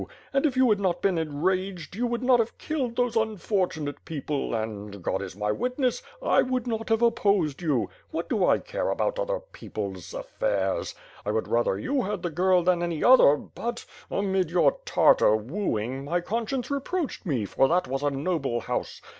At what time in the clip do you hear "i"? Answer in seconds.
6.23-6.41, 8.43-8.57, 11.27-11.31